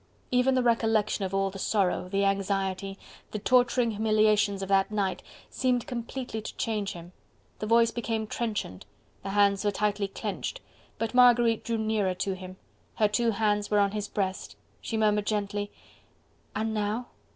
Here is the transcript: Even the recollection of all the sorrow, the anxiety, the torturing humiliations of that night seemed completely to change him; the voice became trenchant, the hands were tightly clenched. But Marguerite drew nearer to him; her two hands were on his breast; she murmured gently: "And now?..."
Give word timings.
Even 0.31 0.55
the 0.55 0.63
recollection 0.63 1.25
of 1.25 1.31
all 1.35 1.51
the 1.51 1.59
sorrow, 1.59 2.09
the 2.09 2.25
anxiety, 2.25 2.97
the 3.29 3.37
torturing 3.37 3.91
humiliations 3.91 4.63
of 4.63 4.69
that 4.69 4.89
night 4.89 5.21
seemed 5.51 5.85
completely 5.85 6.41
to 6.41 6.55
change 6.55 6.93
him; 6.93 7.11
the 7.59 7.67
voice 7.67 7.91
became 7.91 8.25
trenchant, 8.25 8.87
the 9.21 9.29
hands 9.29 9.63
were 9.63 9.69
tightly 9.69 10.07
clenched. 10.07 10.59
But 10.97 11.13
Marguerite 11.13 11.63
drew 11.63 11.77
nearer 11.77 12.15
to 12.15 12.33
him; 12.33 12.57
her 12.95 13.07
two 13.07 13.29
hands 13.29 13.69
were 13.69 13.77
on 13.77 13.91
his 13.91 14.07
breast; 14.07 14.55
she 14.81 14.97
murmured 14.97 15.27
gently: 15.27 15.69
"And 16.55 16.73
now?..." 16.73 17.05